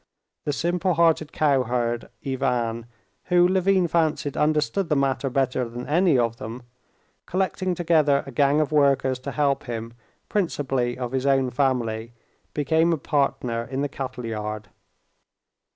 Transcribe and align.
The 0.45 0.51
simple 0.53 0.95
hearted 0.95 1.31
cowherd, 1.31 2.09
Ivan, 2.25 2.87
who, 3.25 3.47
Levin 3.47 3.87
fancied, 3.87 4.35
understood 4.35 4.89
the 4.89 4.95
matter 4.95 5.29
better 5.29 5.69
than 5.69 5.85
any 5.87 6.17
of 6.17 6.37
them, 6.37 6.63
collecting 7.27 7.75
together 7.75 8.23
a 8.25 8.31
gang 8.31 8.59
of 8.59 8.71
workers 8.71 9.19
to 9.19 9.31
help 9.31 9.65
him, 9.65 9.93
principally 10.27 10.97
of 10.97 11.11
his 11.11 11.27
own 11.27 11.51
family, 11.51 12.13
became 12.55 12.91
a 12.91 12.97
partner 12.97 13.65
in 13.69 13.81
the 13.81 13.87
cattle 13.89 14.25
yard. 14.25 14.69